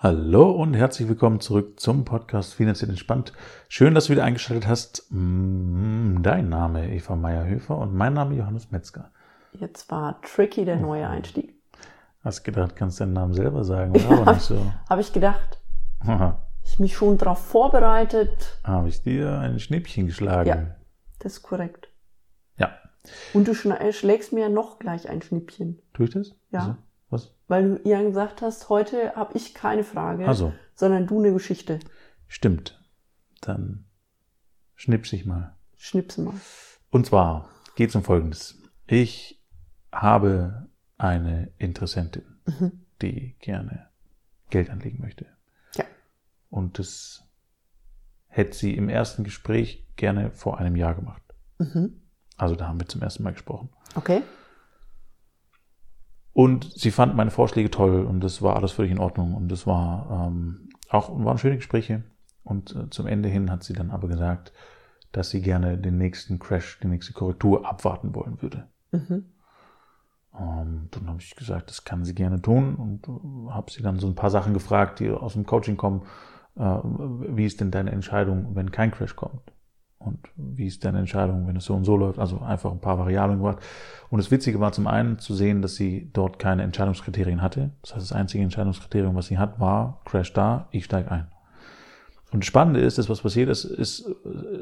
[0.00, 3.32] Hallo und herzlich willkommen zurück zum Podcast Finanziell Entspannt.
[3.68, 5.08] Schön, dass du wieder eingeschaltet hast.
[5.10, 9.10] Mm, dein Name Eva Meyerhöfer und mein Name Johannes Metzger.
[9.54, 11.52] Jetzt war tricky der neue Einstieg.
[12.22, 14.20] Hast gedacht, kannst deinen Namen selber sagen, oder?
[14.20, 14.72] Aber nicht so.
[14.88, 15.58] Habe ich gedacht.
[16.62, 18.60] ich mich schon darauf vorbereitet.
[18.62, 20.48] Habe ich dir ein Schnippchen geschlagen?
[20.48, 20.76] Ja,
[21.18, 21.88] das ist korrekt.
[22.56, 22.70] Ja.
[23.34, 25.82] Und du schlägst mir noch gleich ein Schnippchen.
[25.92, 26.36] Tue ich das?
[26.52, 26.60] Ja.
[26.60, 26.76] Also?
[27.48, 31.80] Weil du ihr gesagt hast, heute habe ich keine Frage, Also, sondern du eine Geschichte.
[32.26, 32.80] stimmt.
[33.40, 33.84] Dann
[34.74, 35.56] schnips ich mal.
[35.76, 36.34] Schnips mal.
[36.90, 38.58] Und zwar geht es um Folgendes.
[38.86, 39.42] Ich
[39.92, 40.68] habe
[40.98, 42.84] eine Interessentin, Mhm.
[43.00, 43.88] die gerne
[44.50, 45.26] Geld anlegen möchte.
[45.76, 45.84] Ja.
[46.50, 47.22] Und das
[48.26, 51.22] hätte sie im ersten Gespräch gerne vor einem Jahr gemacht.
[51.58, 52.02] Mhm.
[52.36, 53.70] Also da haben wir zum ersten Mal gesprochen.
[53.94, 54.22] Okay.
[56.38, 59.34] Und sie fand meine Vorschläge toll und das war alles völlig in Ordnung.
[59.34, 62.04] Und das war ähm, auch waren schöne Gespräche.
[62.44, 64.52] Und äh, zum Ende hin hat sie dann aber gesagt,
[65.10, 68.68] dass sie gerne den nächsten Crash, die nächste Korrektur abwarten wollen würde.
[68.92, 69.24] Mhm.
[70.38, 73.98] Ähm, dann habe ich gesagt, das kann sie gerne tun und äh, habe sie dann
[73.98, 76.02] so ein paar Sachen gefragt, die aus dem Coaching kommen.
[76.54, 79.42] Äh, wie ist denn deine Entscheidung, wenn kein Crash kommt?
[79.98, 82.18] Und wie ist deine Entscheidung, wenn es so und so läuft?
[82.18, 83.58] Also einfach ein paar Variablen gemacht.
[84.10, 87.70] Und das Witzige war zum einen zu sehen, dass sie dort keine Entscheidungskriterien hatte.
[87.82, 91.26] Das heißt, das einzige Entscheidungskriterium, was sie hat, war Crash da, ich steige ein.
[92.30, 94.00] Und das Spannende ist, dass was passiert ist, ist,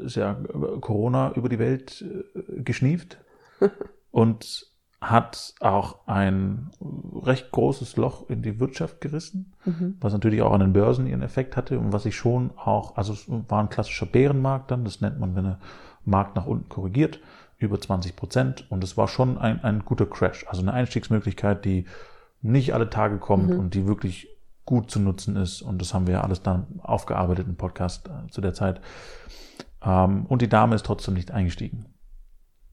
[0.05, 0.33] ist ja
[0.81, 3.17] Corona über die Welt äh, geschnieft
[4.11, 4.65] und
[4.99, 6.69] hat auch ein
[7.23, 9.95] recht großes Loch in die Wirtschaft gerissen, Mhm.
[10.01, 13.13] was natürlich auch an den Börsen ihren Effekt hatte und was ich schon auch, also
[13.13, 15.59] es war ein klassischer Bärenmarkt dann, das nennt man, wenn der
[16.03, 17.19] Markt nach unten korrigiert,
[17.59, 21.85] über 20 Prozent und es war schon ein, ein guter Crash, also eine Einstiegsmöglichkeit, die
[22.41, 23.59] nicht alle Tage kommt Mhm.
[23.59, 24.29] und die wirklich
[24.65, 28.29] gut zu nutzen ist und das haben wir ja alles dann aufgearbeitet im Podcast äh,
[28.31, 28.81] zu der Zeit.
[29.83, 31.85] Ähm, und die Dame ist trotzdem nicht eingestiegen.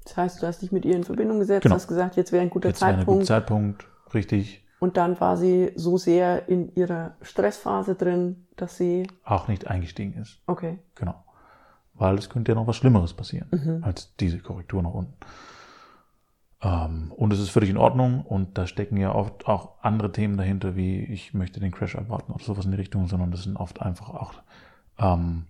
[0.05, 1.75] Das heißt, du hast dich mit ihr in Verbindung gesetzt, Genau.
[1.77, 3.85] hast gesagt, jetzt wäre ein guter Jetzt wäre ein guter Zeitpunkt.
[3.87, 9.49] Zeitpunkt, richtig, Und dann war sie so sehr in ihrer Stressphase drin, dass sie, auch
[9.49, 10.41] nicht eingestiegen ist.
[10.47, 11.15] okay, Genau.
[11.97, 13.85] Weil es könnte ja noch was Schlimmeres passieren Mhm.
[13.85, 15.15] als diese Korrektur nach unten.
[16.61, 20.37] Ähm, und es ist völlig in Ordnung und da stecken ja oft auch andere Themen
[20.37, 23.57] dahinter, wie ich möchte den Crash abwarten oder sowas in die Richtung, sondern das sind
[23.57, 24.35] oft einfach auch
[24.99, 25.47] ähm,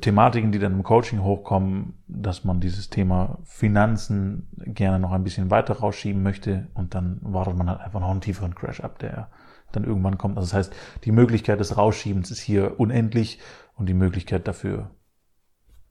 [0.00, 5.50] Thematiken, die dann im Coaching hochkommen, dass man dieses Thema Finanzen gerne noch ein bisschen
[5.50, 9.28] weiter rausschieben möchte und dann wartet man halt einfach noch einen tieferen Crash ab, der
[9.72, 10.36] dann irgendwann kommt.
[10.36, 13.40] Also das heißt, die Möglichkeit des Rausschiebens ist hier unendlich
[13.74, 14.90] und die Möglichkeit dafür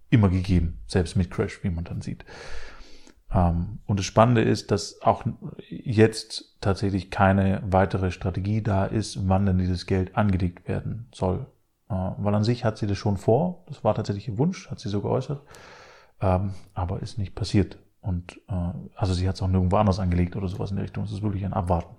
[0.10, 2.24] immer gegeben, selbst mit Crash, wie man dann sieht.
[3.34, 5.26] Ähm, und das Spannende ist, dass auch
[5.70, 11.48] jetzt tatsächlich keine weitere Strategie da ist, wann denn dieses Geld angelegt werden soll.
[11.92, 14.80] Äh, weil an sich hat sie das schon vor, das war tatsächlich ihr Wunsch, hat
[14.80, 15.42] sie so geäußert,
[16.22, 17.78] ähm, aber ist nicht passiert.
[18.00, 21.04] Und äh, also sie hat es auch nirgendwo anders angelegt oder sowas in der Richtung.
[21.04, 21.96] Es ist wirklich ein Abwarten.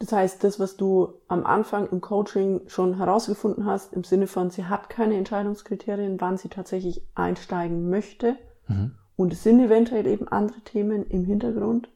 [0.00, 4.50] Das heißt, das, was du am Anfang im Coaching schon herausgefunden hast, im Sinne von,
[4.50, 8.36] sie hat keine Entscheidungskriterien, wann sie tatsächlich einsteigen möchte.
[8.68, 8.94] Mhm.
[9.16, 11.88] Und es sind eventuell eben andere Themen im Hintergrund.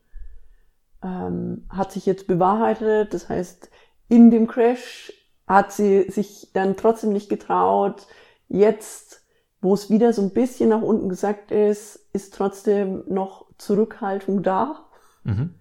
[1.03, 3.15] Ähm, hat sich jetzt bewahrheitet.
[3.15, 3.71] Das heißt,
[4.09, 5.13] in dem Crash
[5.53, 8.07] hat sie sich dann trotzdem nicht getraut.
[8.49, 9.25] Jetzt,
[9.61, 14.87] wo es wieder so ein bisschen nach unten gesagt ist, ist trotzdem noch Zurückhaltung da.
[15.25, 15.55] Mhm.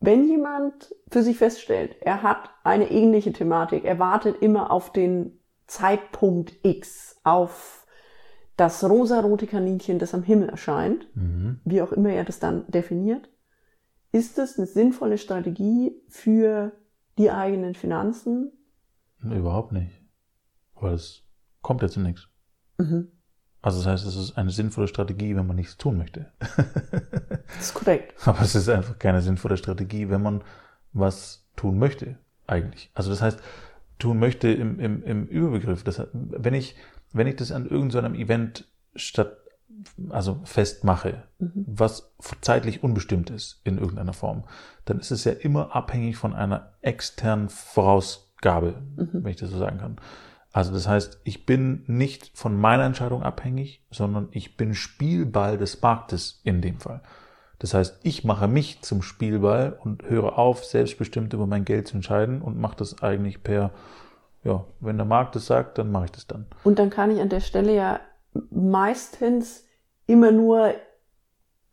[0.00, 5.40] Wenn jemand für sich feststellt, er hat eine ähnliche Thematik, er wartet immer auf den
[5.66, 7.86] Zeitpunkt X, auf
[8.56, 11.60] das rosarote Kaninchen, das am Himmel erscheint, Mhm.
[11.64, 13.28] wie auch immer er das dann definiert,
[14.12, 16.72] ist es eine sinnvolle Strategie für
[17.18, 18.52] die eigenen Finanzen?
[19.22, 19.92] Überhaupt nicht.
[20.74, 21.24] Weil es
[21.60, 22.28] kommt jetzt zu nichts.
[22.78, 23.12] Mhm.
[23.60, 26.32] Also das heißt, es ist eine sinnvolle Strategie, wenn man nichts tun möchte.
[27.56, 28.14] Das ist korrekt.
[28.26, 30.44] Aber es ist einfach keine sinnvolle Strategie, wenn man
[30.92, 32.90] was tun möchte, eigentlich.
[32.92, 33.40] Also das heißt,
[33.98, 35.82] tun möchte im, im, im Überbegriff.
[35.82, 36.76] Das, heißt, wenn ich,
[37.12, 39.38] wenn ich das an irgendeinem Event statt,
[40.10, 41.64] also festmache, Mhm.
[41.66, 44.44] was zeitlich unbestimmt ist in irgendeiner Form,
[44.84, 49.10] dann ist es ja immer abhängig von einer externen Vorausgabe, Mhm.
[49.12, 49.96] wenn ich das so sagen kann.
[50.52, 55.80] Also das heißt, ich bin nicht von meiner Entscheidung abhängig, sondern ich bin Spielball des
[55.82, 57.02] Marktes in dem Fall.
[57.60, 61.96] Das heißt, ich mache mich zum Spielball und höre auf, selbstbestimmt über mein Geld zu
[61.96, 63.72] entscheiden und mache das eigentlich per,
[64.44, 66.46] ja, wenn der Markt es sagt, dann mache ich das dann.
[66.64, 68.00] Und dann kann ich an der Stelle ja
[68.50, 69.64] meistens
[70.06, 70.74] immer nur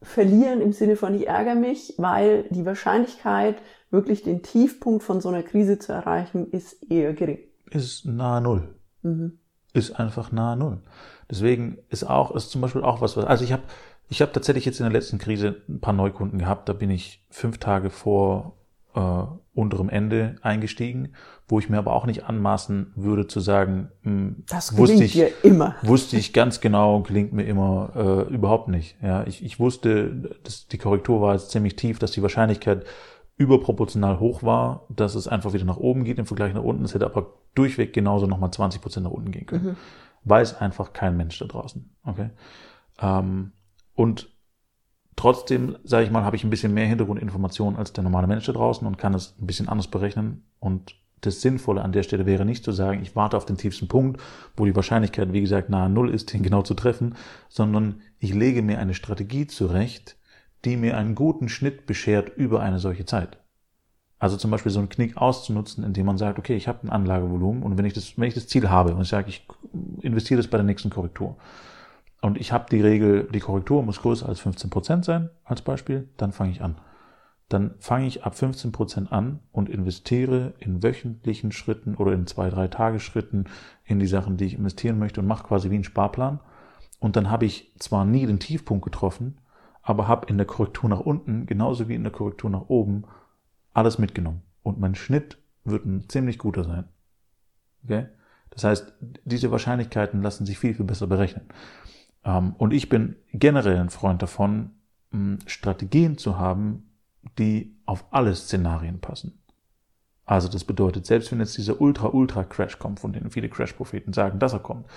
[0.02, 3.58] verlieren im Sinne von ich ärgere mich, weil die Wahrscheinlichkeit,
[3.90, 7.40] wirklich den Tiefpunkt von so einer Krise zu erreichen, ist eher gering.
[7.72, 8.76] Ist nahe Null.
[9.02, 9.40] Mhm.
[9.74, 10.82] Ist einfach nahe Null.
[11.30, 13.64] Deswegen ist auch, ist zum Beispiel auch was, was also ich habe
[14.08, 16.70] ich habe tatsächlich jetzt in der letzten Krise ein paar Neukunden gehabt.
[16.70, 18.58] Da bin ich fünf Tage vor
[18.96, 21.14] äh, unterem Ende eingestiegen,
[21.48, 25.22] wo ich mir aber auch nicht anmaßen würde zu sagen, mh, hm, das wusste ich
[25.44, 25.76] immer.
[25.82, 28.98] Wusste ich ganz genau, klingt mir immer äh, überhaupt nicht.
[29.02, 32.86] Ja, ich, ich wusste, dass die Korrektur war jetzt ziemlich tief, dass die Wahrscheinlichkeit
[33.38, 36.86] überproportional hoch war, dass es einfach wieder nach oben geht im Vergleich nach unten.
[36.86, 39.66] Es hätte aber durchweg genauso nochmal 20 Prozent nach unten gehen können.
[39.66, 39.76] Mhm.
[40.24, 41.94] Weiß einfach kein Mensch da draußen.
[42.06, 42.30] Okay.
[43.00, 43.52] Ähm,
[43.94, 44.30] und
[45.16, 48.54] trotzdem, sage ich mal, habe ich ein bisschen mehr Hintergrundinformationen als der normale Mensch da
[48.54, 50.44] draußen und kann es ein bisschen anders berechnen.
[50.60, 53.88] Und das Sinnvolle an der Stelle wäre nicht zu sagen, ich warte auf den tiefsten
[53.88, 54.22] Punkt,
[54.56, 57.16] wo die Wahrscheinlichkeit, wie gesagt, nahe Null ist, den genau zu treffen,
[57.50, 60.18] sondern ich lege mir eine Strategie zurecht,
[60.66, 63.38] die mir einen guten Schnitt beschert über eine solche Zeit.
[64.18, 67.64] Also zum Beispiel so einen Knick auszunutzen, indem man sagt, okay, ich habe ein Anlagevolumen
[67.64, 69.46] und wenn ich das, wenn ich das Ziel habe und ich sage, ich
[70.02, 71.38] investiere das bei der nächsten Korrektur,
[72.26, 76.32] und ich habe die Regel, die Korrektur muss größer als 15% sein, als Beispiel, dann
[76.32, 76.82] fange ich an.
[77.50, 82.68] Dann fange ich ab 15% an und investiere in wöchentlichen Schritten oder in zwei, drei
[82.68, 83.48] Tagesschritten
[83.84, 86.40] in die Sachen, die ich investieren möchte und mache quasi wie einen Sparplan.
[86.98, 89.40] Und dann habe ich zwar nie den Tiefpunkt getroffen,
[89.84, 93.04] aber habe in der Korrektur nach unten, genauso wie in der Korrektur nach oben,
[93.76, 94.42] alles mitgenommen.
[94.64, 96.86] Und mein Schnitt wird ein ziemlich guter sein.
[97.84, 98.08] Okay?
[98.50, 98.96] Das heißt,
[99.26, 101.46] diese Wahrscheinlichkeiten lassen sich viel, viel besser berechnen.
[102.26, 104.72] Ähm, und ich bin generell ein Freund davon,
[105.46, 106.90] Strategien zu haben,
[107.38, 109.40] die auf alle Szenarien passen.
[110.26, 114.54] Also das bedeutet, selbst wenn jetzt dieser Ultra-Ultra-Crash kommt, von denen viele Crash-Propheten sagen, dass
[114.54, 114.88] er kommt,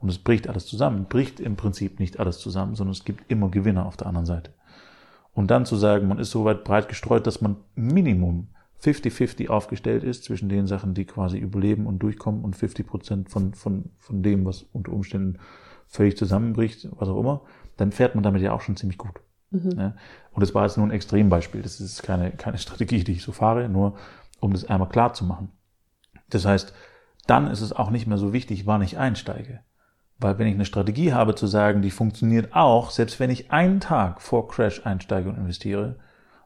[0.00, 3.48] und es bricht alles zusammen, bricht im Prinzip nicht alles zusammen, sondern es gibt immer
[3.50, 4.52] Gewinner auf der anderen Seite.
[5.32, 8.48] Und dann zu sagen, man ist so weit breit gestreut, dass man Minimum
[8.82, 13.54] 50-50 aufgestellt ist zwischen den Sachen, die quasi überleben und durchkommen und 50 Prozent von,
[13.54, 15.38] von, von dem, was unter Umständen
[15.92, 17.42] völlig zusammenbricht, was auch immer,
[17.76, 19.20] dann fährt man damit ja auch schon ziemlich gut.
[19.50, 19.68] Mhm.
[19.68, 19.94] Ne?
[20.32, 21.62] Und das war jetzt nur ein Extrembeispiel.
[21.62, 23.96] Das ist keine, keine Strategie, die ich so fahre, nur
[24.40, 25.52] um das einmal klar zu machen.
[26.30, 26.72] Das heißt,
[27.26, 29.60] dann ist es auch nicht mehr so wichtig, wann ich einsteige.
[30.18, 33.80] Weil wenn ich eine Strategie habe zu sagen, die funktioniert auch, selbst wenn ich einen
[33.80, 35.96] Tag vor Crash einsteige und investiere,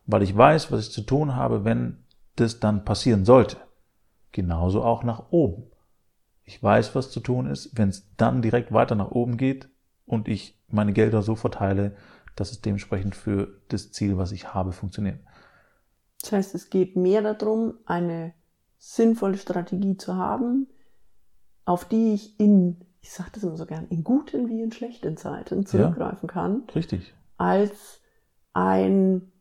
[0.06, 1.98] weil ich weiß, was ich zu tun habe, wenn
[2.34, 3.58] das dann passieren sollte.
[4.32, 5.70] Genauso auch nach oben.
[6.46, 9.68] Ich weiß, was zu tun ist, wenn es dann direkt weiter nach oben geht
[10.06, 11.96] und ich meine Gelder so verteile,
[12.36, 15.18] dass es dementsprechend für das Ziel, was ich habe, funktioniert.
[16.20, 18.32] Das heißt, es geht mehr darum, eine
[18.78, 20.68] sinnvolle Strategie zu haben,
[21.64, 25.16] auf die ich in, ich sage das immer so gern, in guten wie in schlechten
[25.16, 26.62] Zeiten zurückgreifen ja, kann.
[26.74, 27.12] Richtig.
[27.36, 28.00] Als
[28.52, 29.32] ein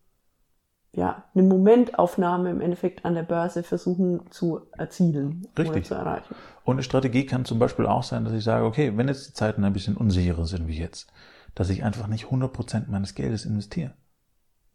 [0.96, 5.70] ja, eine Momentaufnahme im Endeffekt an der Börse versuchen zu erzielen Richtig.
[5.70, 6.36] oder zu erreichen.
[6.64, 9.34] Und eine Strategie kann zum Beispiel auch sein, dass ich sage, okay, wenn jetzt die
[9.34, 11.12] Zeiten ein bisschen unsicherer sind wie jetzt,
[11.54, 13.94] dass ich einfach nicht 100% meines Geldes investiere.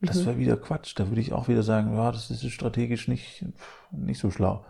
[0.02, 0.26] Das mhm.
[0.26, 0.98] wäre wieder Quatsch.
[0.98, 3.46] Da würde ich auch wieder sagen, ja, das ist strategisch nicht,
[3.90, 4.64] nicht so schlau.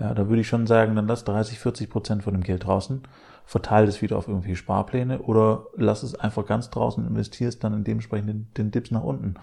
[0.00, 3.02] Ja, da würde ich schon sagen, dann lass 30, 40 Prozent von dem Geld draußen,
[3.44, 7.84] verteile es wieder auf irgendwelche Sparpläne oder lass es einfach ganz draußen, investierst dann in
[7.84, 9.34] dementsprechend den, den Dips nach unten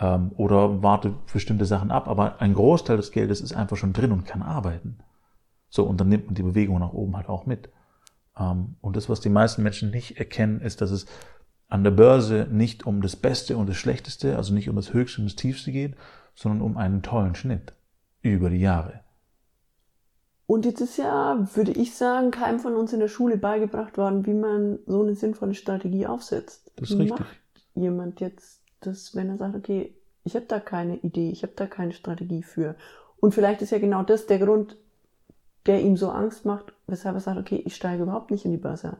[0.00, 2.08] ähm, oder warte bestimmte Sachen ab.
[2.08, 4.98] Aber ein Großteil des Geldes ist einfach schon drin und kann arbeiten.
[5.68, 7.70] So, und dann nimmt man die Bewegung nach oben halt auch mit.
[8.36, 11.06] Ähm, und das, was die meisten Menschen nicht erkennen, ist, dass es
[11.68, 15.20] an der Börse nicht um das Beste und das Schlechteste, also nicht um das Höchste
[15.20, 15.94] und das Tiefste geht,
[16.34, 17.74] sondern um einen tollen Schnitt
[18.22, 19.00] über die Jahre.
[20.46, 24.26] Und jetzt ist ja, würde ich sagen, keinem von uns in der Schule beigebracht worden,
[24.26, 26.72] wie man so eine sinnvolle Strategie aufsetzt.
[26.74, 27.20] Das ist wie richtig.
[27.20, 27.36] Macht
[27.76, 31.66] jemand jetzt das, wenn er sagt, okay, ich habe da keine Idee, ich habe da
[31.66, 32.76] keine Strategie für.
[33.20, 34.76] Und vielleicht ist ja genau das der Grund,
[35.66, 38.56] der ihm so Angst macht, weshalb er sagt, okay, ich steige überhaupt nicht in die
[38.56, 38.96] Börse ein.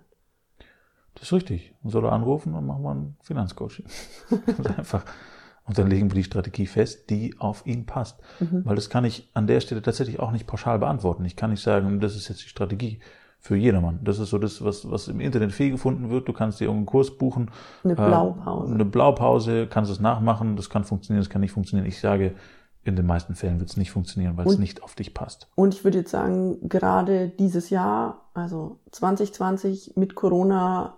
[1.14, 1.74] Das ist richtig.
[1.82, 3.86] Man soll er anrufen und machen wir ein Finanzcoaching.
[4.76, 5.04] einfach.
[5.64, 8.20] Und dann legen wir die Strategie fest, die auf ihn passt.
[8.40, 8.64] Mhm.
[8.64, 11.24] Weil das kann ich an der Stelle tatsächlich auch nicht pauschal beantworten.
[11.24, 13.00] Ich kann nicht sagen, das ist jetzt die Strategie
[13.40, 14.00] für jedermann.
[14.04, 16.28] Das ist so das, was, was im Internet viel gefunden wird.
[16.28, 17.50] Du kannst dir irgendeinen Kurs buchen.
[17.82, 18.70] Eine Blaupause.
[18.70, 20.56] Äh, eine Blaupause, kannst es nachmachen.
[20.56, 21.88] Das kann funktionieren, das kann nicht funktionieren.
[21.88, 22.34] Ich sage,
[22.84, 25.48] in den meisten Fällen wird es nicht funktionieren, weil und, es nicht auf dich passt.
[25.54, 30.96] Und ich würde jetzt sagen, gerade dieses Jahr, also 2020 mit Corona,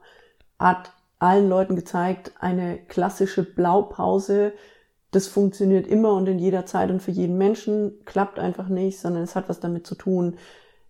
[0.58, 4.52] hat allen Leuten gezeigt, eine klassische Blaupause,
[5.12, 9.22] das funktioniert immer und in jeder Zeit und für jeden Menschen, klappt einfach nicht, sondern
[9.22, 10.36] es hat was damit zu tun,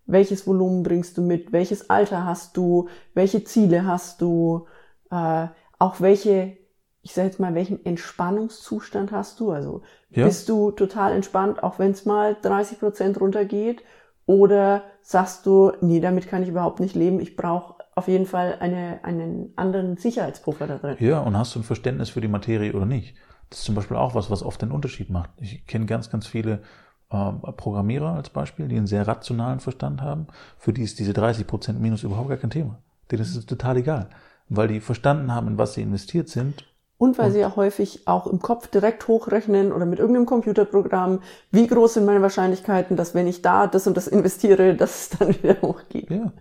[0.05, 4.67] welches Volumen bringst du mit, welches Alter hast du, welche Ziele hast du,
[5.11, 5.47] äh,
[5.79, 6.57] auch welche
[7.03, 9.51] ich sage jetzt mal, welchen Entspannungszustand hast du?
[9.51, 10.25] Also Ja.
[10.25, 13.83] bist du total entspannt, auch wenn es mal 30 Prozent runtergeht?
[14.25, 18.57] Oder sagst du, nee, damit kann ich überhaupt nicht leben, ich brauche auf jeden Fall
[18.61, 20.95] eine, einen anderen Sicherheitspuffer da drin?
[20.99, 23.15] Ja, und hast du ein Verständnis für die Materie oder nicht?
[23.49, 25.29] Das ist zum Beispiel auch was, was oft den Unterschied macht.
[25.41, 26.63] Ich kenne ganz, ganz viele
[27.13, 30.27] Programmierer als Beispiel, die einen sehr rationalen Verstand haben.
[30.57, 32.79] Für die ist diese 30% Minus überhaupt gar kein Thema.
[33.11, 34.09] Denen ist es total egal.
[34.49, 36.65] Weil die verstanden haben, in was sie investiert sind.
[36.97, 41.19] Und weil sie ja häufig auch im Kopf direkt hochrechnen oder mit irgendeinem Computerprogramm,
[41.51, 45.17] wie groß sind meine Wahrscheinlichkeiten, dass wenn ich da das und das investiere, dass es
[45.17, 46.09] dann wieder hochgeht.
[46.09, 46.31] Ja.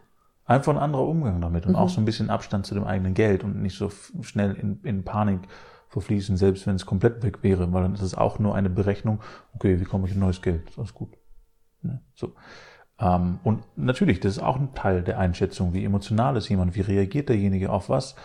[0.45, 3.45] Einfach ein anderer Umgang damit und auch so ein bisschen Abstand zu dem eigenen Geld
[3.45, 3.91] und nicht so
[4.23, 5.41] schnell in, in Panik
[5.93, 9.21] verfließen, selbst wenn es komplett weg wäre, weil dann ist es auch nur eine Berechnung,
[9.55, 10.69] okay, wie komme ich an neues Geld?
[10.69, 11.11] Ist alles gut.
[11.83, 12.01] Ne?
[12.15, 12.33] So.
[12.99, 16.81] Ähm, und natürlich, das ist auch ein Teil der Einschätzung, wie emotional ist jemand, wie
[16.81, 18.17] reagiert derjenige auf was,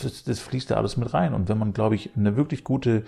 [0.00, 1.34] das, das fließt da alles mit rein.
[1.34, 3.04] Und wenn man, glaube ich, eine wirklich gute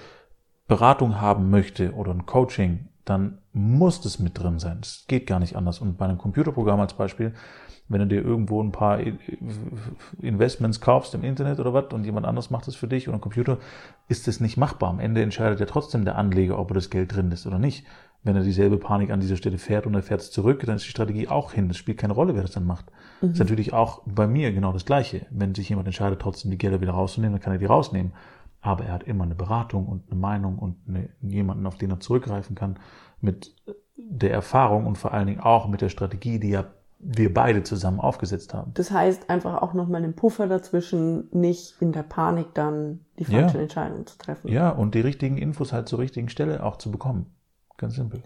[0.69, 4.81] Beratung haben möchte oder ein Coaching, dann muss das mit drin sein.
[4.83, 5.81] Es geht gar nicht anders.
[5.81, 7.33] Und bei einem Computerprogramm als Beispiel,
[7.89, 8.99] wenn du dir irgendwo ein paar
[10.21, 13.21] Investments kaufst im Internet oder was und jemand anderes macht das für dich oder ein
[13.21, 13.59] Computer,
[14.09, 14.91] ist das nicht machbar.
[14.91, 17.87] Am Ende entscheidet ja trotzdem der Anleger, ob er das Geld drin ist oder nicht.
[18.25, 20.85] Wenn er dieselbe Panik an dieser Stelle fährt und er fährt es zurück, dann ist
[20.85, 21.71] die Strategie auch hin.
[21.71, 22.87] Es spielt keine Rolle, wer das dann macht.
[23.21, 25.27] Das ist natürlich auch bei mir genau das Gleiche.
[25.31, 28.13] Wenn sich jemand entscheidet, trotzdem die Gelder wieder rauszunehmen, dann kann er die rausnehmen.
[28.67, 32.01] Aber er hat immer eine Beratung und eine Meinung und eine, jemanden, auf den er
[32.01, 32.79] zurückgreifen kann,
[33.21, 33.55] mit
[33.97, 36.65] der Erfahrung und vor allen Dingen auch mit der Strategie, die ja
[36.99, 38.73] wir beide zusammen aufgesetzt haben.
[38.75, 43.59] Das heißt einfach auch nochmal einen Puffer dazwischen, nicht in der Panik dann die falsche
[43.59, 43.63] Ja.
[43.63, 44.49] Entscheidung zu treffen.
[44.49, 47.27] Ja, und die richtigen Infos halt zur richtigen Stelle auch zu bekommen.
[47.77, 48.23] Ganz simpel.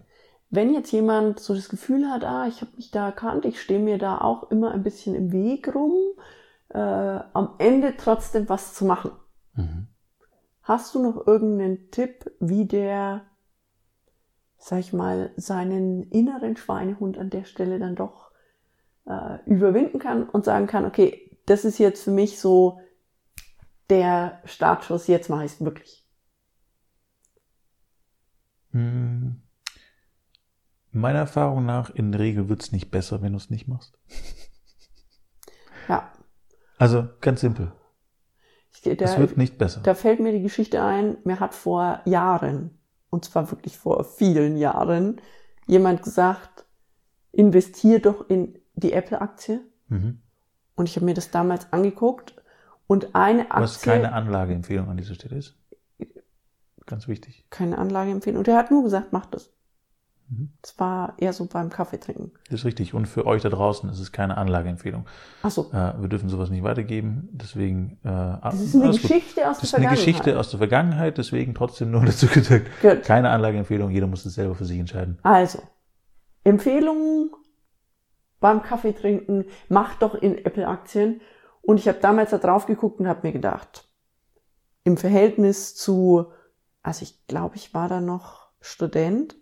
[0.51, 3.81] Wenn jetzt jemand so das Gefühl hat, ah, ich habe mich da erkannt, ich stehe
[3.81, 5.93] mir da auch immer ein bisschen im Weg rum,
[6.71, 9.11] äh, am Ende trotzdem was zu machen.
[9.55, 9.89] Mhm.
[10.71, 13.27] Hast du noch irgendeinen Tipp, wie der,
[14.57, 18.31] sag ich mal, seinen inneren Schweinehund an der Stelle dann doch
[19.05, 22.81] äh, überwinden kann und sagen kann, okay, das ist jetzt für mich so
[23.89, 26.09] der Startschuss, jetzt mache ich es wirklich.
[28.71, 29.43] Hm.
[30.93, 33.99] Meiner Erfahrung nach, in der Regel wird's nicht besser, wenn du es nicht machst.
[35.89, 36.13] Ja,
[36.79, 37.73] Also ganz simpel.
[38.73, 39.81] Ich, da, es wird nicht besser.
[39.83, 42.79] da fällt mir die Geschichte ein, mir hat vor Jahren,
[43.11, 45.21] und zwar wirklich vor vielen Jahren,
[45.67, 46.65] jemand gesagt,
[47.33, 49.61] investier doch in die Apple-Aktie.
[49.89, 50.21] Mhm.
[50.75, 52.35] Und ich habe mir das damals angeguckt
[52.87, 55.57] und eine Was Aktie, keine Anlageempfehlung an dieser Stelle ist.
[56.87, 57.45] Ganz wichtig.
[57.51, 58.39] keine Anlageempfehlung.
[58.39, 59.53] Und der hat nur gesagt, mach das.
[60.31, 60.53] Mhm.
[60.63, 62.31] Das war eher so beim Kaffee trinken.
[62.49, 62.95] Das ist richtig.
[62.95, 65.07] Und für euch da draußen ist es keine Anlageempfehlung.
[65.43, 67.29] Ach so, Äh, wir dürfen sowas nicht weitergeben.
[67.33, 67.99] Deswegen.
[68.05, 69.99] Äh, das ist eine Geschichte aus Das ist der eine Vergangenheit.
[69.99, 72.67] Geschichte aus der Vergangenheit, deswegen trotzdem nur dazu gesagt.
[72.81, 73.03] Gut.
[73.03, 75.19] Keine Anlageempfehlung, jeder muss es selber für sich entscheiden.
[75.23, 75.61] Also,
[76.45, 77.31] Empfehlungen
[78.41, 81.21] beim Kaffee trinken, mach doch in Apple-Aktien.
[81.63, 83.85] Und ich habe damals da drauf geguckt und habe mir gedacht,
[84.85, 86.27] im Verhältnis zu,
[86.83, 89.37] also ich glaube, ich war da noch Student,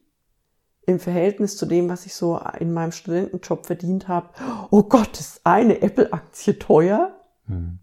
[0.88, 4.30] im Verhältnis zu dem, was ich so in meinem Studentenjob verdient habe,
[4.71, 7.14] oh Gott, ist eine Apple-Aktie teuer?
[7.47, 7.78] Hm.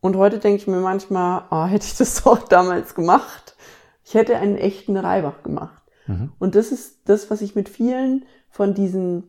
[0.00, 3.54] Und heute denke ich mir manchmal, ah, hätte ich das doch damals gemacht.
[4.02, 5.82] Ich hätte einen echten Reibach gemacht.
[6.06, 6.32] Mhm.
[6.38, 9.24] Und das ist das, was ich mit vielen von diesen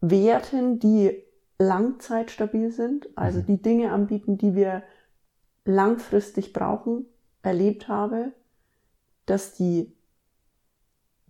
[0.00, 1.24] Werten, die
[1.58, 3.46] langzeitstabil sind, also Mhm.
[3.46, 4.82] die Dinge anbieten, die wir
[5.64, 7.06] langfristig brauchen,
[7.42, 8.32] erlebt habe,
[9.24, 9.95] dass die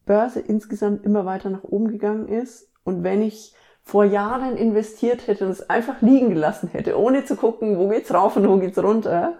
[0.06, 2.72] Börse insgesamt immer weiter nach oben gegangen ist.
[2.84, 7.36] Und wenn ich vor Jahren investiert hätte und es einfach liegen gelassen hätte, ohne zu
[7.36, 9.38] gucken, wo geht's rauf und wo geht's runter,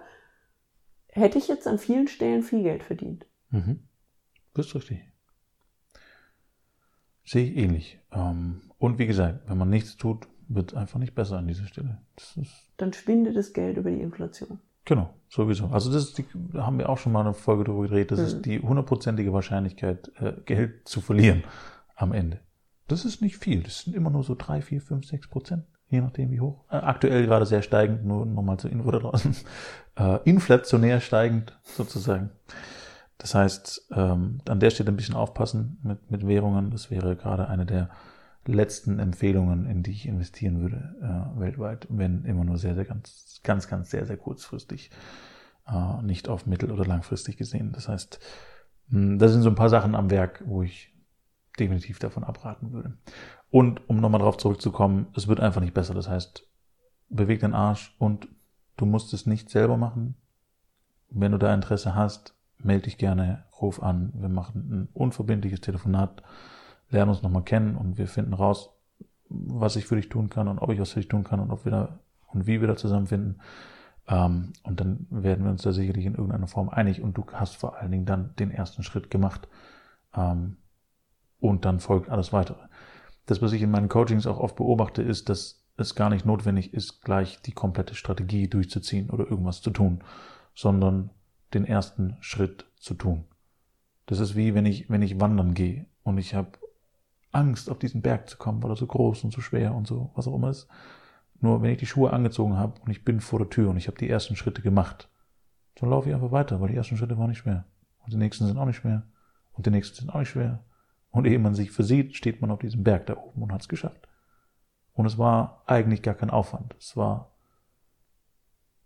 [1.09, 3.25] hätte ich jetzt an vielen Stellen viel Geld verdient.
[3.49, 3.87] Mhm.
[4.53, 5.01] Das ist richtig.
[7.25, 7.99] Sehe ich ähnlich.
[8.11, 11.65] Ähm, und wie gesagt, wenn man nichts tut, wird es einfach nicht besser an dieser
[11.65, 12.01] Stelle.
[12.77, 14.59] Dann schwindet das Geld über die Inflation.
[14.87, 15.67] Genau, sowieso.
[15.67, 18.09] Also das ist die, da haben wir auch schon mal eine Folge darüber gedreht.
[18.09, 18.25] Das Mhm.
[18.25, 21.43] ist die hundertprozentige Wahrscheinlichkeit, äh, Geld zu verlieren
[21.95, 22.39] am Ende.
[22.87, 23.61] Das ist nicht viel.
[23.63, 25.65] Das sind immer nur so drei, vier, fünf, sechs Prozent.
[25.89, 26.63] Je nachdem, wie hoch.
[26.69, 29.35] Äh, aktuell gerade sehr steigend, nur nochmal zur Info da draußen.
[29.99, 32.29] Äh, inflationär steigend, sozusagen.
[33.17, 36.69] Das heißt, ähm, an der Stelle ein bisschen aufpassen mit, mit Währungen.
[36.69, 37.89] Das wäre gerade eine der
[38.53, 43.41] letzten Empfehlungen, in die ich investieren würde, äh, weltweit, wenn immer nur sehr, sehr ganz,
[43.43, 44.91] ganz, ganz sehr, sehr kurzfristig,
[45.67, 47.71] äh, nicht auf mittel- oder langfristig gesehen.
[47.73, 48.19] Das heißt,
[48.89, 50.93] mh, da sind so ein paar Sachen am Werk, wo ich
[51.59, 52.97] definitiv davon abraten würde.
[53.49, 55.93] Und um nochmal darauf zurückzukommen, es wird einfach nicht besser.
[55.93, 56.47] Das heißt,
[57.09, 58.27] beweg den Arsch und
[58.77, 60.15] du musst es nicht selber machen.
[61.09, 64.11] wenn du da Interesse hast, melde dich gerne, ruf an.
[64.15, 66.21] Wir machen ein unverbindliches Telefonat,
[66.89, 68.69] lernen uns nochmal kennen und wir finden raus,
[69.29, 71.51] was ich für dich tun kann und ob ich was für dich tun kann und
[71.51, 73.41] ob wir da und wie wir da zusammenfinden.
[74.07, 77.57] Ähm, und dann werden wir uns da sicherlich in irgendeiner Form einig und du hast
[77.57, 79.47] vor allen Dingen dann den ersten Schritt gemacht.
[80.15, 80.57] Ähm,
[81.39, 82.67] und dann folgt alles weitere.
[83.25, 86.73] Das, was ich in meinen Coachings auch oft beobachte, ist, dass es gar nicht notwendig
[86.73, 90.03] ist, gleich die komplette Strategie durchzuziehen oder irgendwas zu tun,
[90.55, 91.11] sondern
[91.53, 93.25] den ersten Schritt zu tun.
[94.07, 96.57] Das ist wie wenn ich, wenn ich wandern gehe und ich habe
[97.31, 100.11] Angst, auf diesen Berg zu kommen, weil er so groß und so schwer und so,
[100.15, 100.67] was auch immer ist.
[101.39, 103.87] Nur wenn ich die Schuhe angezogen habe und ich bin vor der Tür und ich
[103.87, 105.09] habe die ersten Schritte gemacht,
[105.75, 107.65] dann laufe ich einfach weiter, weil die ersten Schritte waren nicht schwer.
[108.03, 109.03] Und die nächsten sind auch nicht schwer.
[109.53, 110.63] Und die nächsten sind auch nicht schwer.
[111.11, 113.67] Und ehe man sich versieht, steht man auf diesem Berg da oben und hat es
[113.67, 114.07] geschafft.
[114.93, 116.75] Und es war eigentlich gar kein Aufwand.
[116.79, 117.31] Es war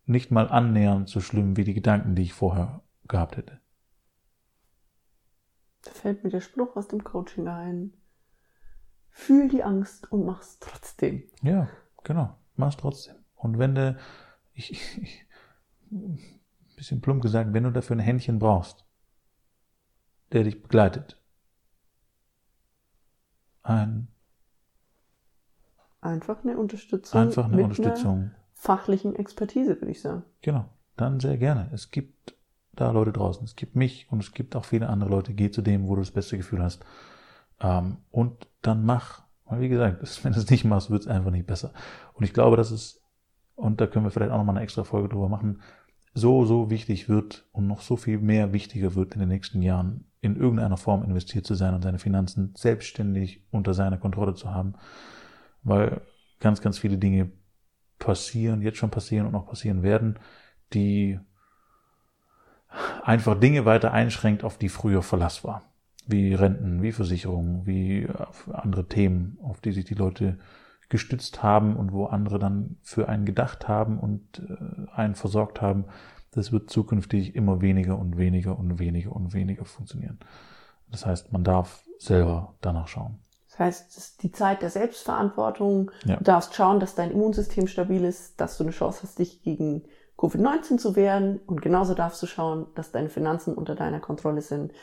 [0.05, 3.59] nicht mal annähernd so schlimm wie die Gedanken, die ich vorher gehabt hätte.
[5.83, 7.93] Da fällt mir der Spruch aus dem Coaching ein.
[9.11, 11.23] Fühl die Angst und mach's trotzdem.
[11.41, 11.67] Ja,
[12.03, 12.37] genau.
[12.55, 13.15] Mach's trotzdem.
[13.35, 13.97] Und wenn du,
[14.53, 15.25] ich, ich,
[16.75, 18.85] bisschen plump gesagt, wenn du dafür ein Händchen brauchst,
[20.31, 21.21] der dich begleitet,
[23.63, 24.07] ein
[26.01, 27.21] Einfach eine Unterstützung.
[27.21, 28.17] Einfach eine Unterstützung.
[28.17, 30.23] Einer fachlichen Expertise, würde ich sagen.
[30.41, 30.65] Genau.
[30.97, 31.69] Dann sehr gerne.
[31.73, 32.35] Es gibt
[32.73, 33.43] da Leute draußen.
[33.43, 35.33] Es gibt mich und es gibt auch viele andere Leute.
[35.33, 36.83] Geh zu dem, wo du das beste Gefühl hast.
[37.61, 39.23] Ähm, und dann mach.
[39.45, 41.73] Weil wie gesagt, wenn du es nicht machst, wird es einfach nicht besser.
[42.13, 43.01] Und ich glaube, dass es,
[43.55, 45.61] und da können wir vielleicht auch nochmal eine extra Folge drüber machen,
[46.13, 50.11] so, so wichtig wird und noch so viel mehr wichtiger wird in den nächsten Jahren,
[50.19, 54.75] in irgendeiner Form investiert zu sein und seine Finanzen selbstständig unter seiner Kontrolle zu haben
[55.63, 56.01] weil
[56.39, 57.31] ganz, ganz viele Dinge
[57.99, 60.19] passieren, jetzt schon passieren und noch passieren werden,
[60.73, 61.19] die
[63.03, 65.70] einfach Dinge weiter einschränkt, auf die früher Verlass war.
[66.07, 68.07] Wie Renten, wie Versicherungen, wie
[68.51, 70.37] andere Themen, auf die sich die Leute
[70.91, 75.85] gestützt haben und wo andere dann für einen gedacht haben und äh, einen versorgt haben.
[76.31, 80.19] Das wird zukünftig immer weniger und weniger und weniger und weniger funktionieren.
[80.91, 83.19] Das heißt, man darf selber danach schauen.
[83.49, 85.91] Das heißt, es ist die Zeit der Selbstverantwortung.
[86.05, 86.17] Ja.
[86.17, 89.83] Du darfst schauen, dass dein Immunsystem stabil ist, dass du eine Chance hast, dich gegen
[90.17, 91.39] Covid-19 zu wehren.
[91.47, 94.73] Und genauso darfst du schauen, dass deine Finanzen unter deiner Kontrolle sind,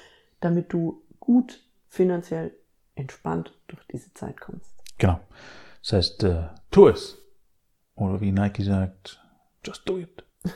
[0.41, 2.57] damit du gut finanziell
[2.95, 4.73] entspannt durch diese Zeit kommst.
[4.97, 5.21] Genau.
[5.83, 7.19] Das heißt, äh, tu es.
[7.95, 9.23] Oder wie Nike sagt,
[9.63, 10.25] just do it.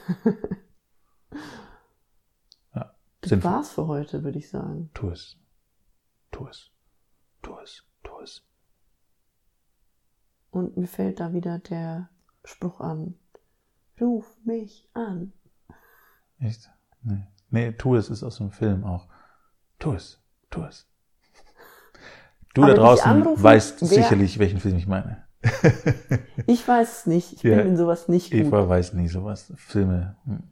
[2.74, 4.90] ja, das war's für heute, würde ich sagen.
[4.94, 5.36] Tu es.
[6.30, 6.70] Tu es.
[7.42, 7.84] Tu es.
[8.22, 8.42] Tschüss.
[10.50, 12.08] Und mir fällt da wieder der
[12.44, 13.18] Spruch an.
[14.00, 15.32] Ruf mich an.
[16.38, 16.70] Echt?
[17.02, 17.26] Nee.
[17.50, 19.08] Nee, tu es ist aus dem Film auch.
[19.78, 20.21] Tu es,
[20.52, 20.88] tu es.
[22.54, 25.24] Du Aber da draußen weißt sicherlich, welchen Film ich meine.
[26.46, 27.32] ich weiß es nicht.
[27.32, 28.40] Ich ja, bin in sowas nicht gut.
[28.40, 29.52] Eva weiß nie sowas.
[29.56, 30.16] Filme.
[30.24, 30.42] Hm.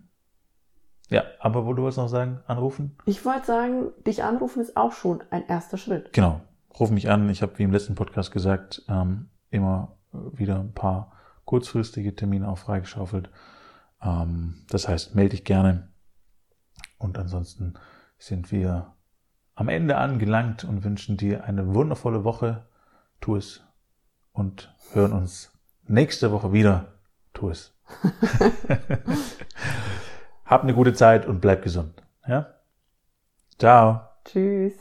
[1.08, 2.96] Ja, aber wo du wolltest noch sagen, anrufen?
[3.04, 6.12] Ich wollte sagen, dich anrufen ist auch schon ein erster Schritt.
[6.12, 6.40] Genau
[6.78, 7.28] ruf mich an.
[7.28, 11.12] Ich habe, wie im letzten Podcast gesagt, ähm, immer wieder ein paar
[11.44, 13.30] kurzfristige Termine auch freigeschaufelt.
[14.02, 15.88] Ähm, das heißt, melde dich gerne.
[16.98, 17.74] Und ansonsten
[18.18, 18.94] sind wir
[19.60, 22.64] am Ende angelangt und wünschen dir eine wundervolle Woche.
[23.20, 23.62] Tu es
[24.32, 25.52] und hören uns
[25.86, 26.86] nächste Woche wieder.
[27.34, 27.74] Tu es.
[30.46, 32.02] Hab eine gute Zeit und bleib gesund.
[32.26, 32.54] Ja?
[33.58, 34.00] Ciao.
[34.24, 34.72] Tschüss.